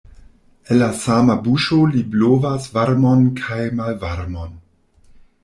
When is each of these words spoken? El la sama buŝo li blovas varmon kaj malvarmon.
El 0.75 0.79
la 0.83 0.87
sama 1.01 1.35
buŝo 1.47 1.77
li 1.91 2.01
blovas 2.15 2.67
varmon 2.79 3.23
kaj 3.43 3.61
malvarmon. 3.83 4.59